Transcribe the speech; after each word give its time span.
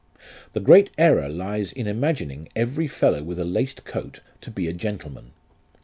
"The 0.53 0.59
great 0.59 0.89
error 0.97 1.29
lies 1.29 1.71
in 1.71 1.85
imagining 1.85 2.49
every 2.55 2.87
fellow 2.87 3.21
with 3.21 3.37
a 3.37 3.45
laced 3.45 3.85
coat 3.85 4.21
to 4.41 4.49
be 4.49 4.67
a 4.67 4.73
gentleman. 4.73 5.29